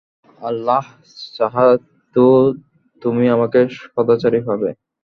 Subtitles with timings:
[0.41, 0.83] আল্লাহ
[1.35, 2.25] চাহেতো
[3.01, 3.59] তুমি আমাকে
[3.77, 4.69] সদাচারী পাবে।